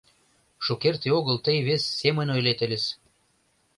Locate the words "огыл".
1.17-1.37